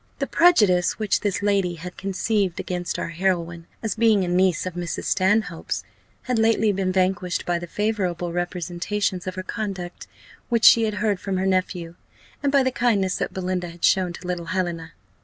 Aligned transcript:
The 0.17 0.25
prejudice 0.25 0.97
which 0.97 1.19
this 1.19 1.43
lady 1.43 1.75
had 1.75 1.95
conceived 1.95 2.59
against 2.59 2.97
our 2.97 3.09
heroine, 3.09 3.67
as 3.83 3.93
being 3.93 4.25
a 4.25 4.27
niece 4.27 4.65
of 4.65 4.73
Mrs. 4.73 5.03
Stanhope's, 5.03 5.83
had 6.23 6.39
lately 6.39 6.71
been 6.71 6.91
vanquished 6.91 7.45
by 7.45 7.59
the 7.59 7.67
favourable 7.67 8.33
representations 8.33 9.27
of 9.27 9.35
her 9.35 9.43
conduct 9.43 10.07
which 10.49 10.65
she 10.65 10.85
had 10.85 10.95
heard 10.95 11.19
from 11.19 11.37
her 11.37 11.45
nephew, 11.45 11.93
and 12.41 12.51
by 12.51 12.63
the 12.63 12.71
kindness 12.71 13.17
that 13.17 13.31
Belinda 13.31 13.69
had 13.69 13.85
shown 13.85 14.11
to 14.13 14.25
little 14.25 14.45
Helena. 14.45 14.93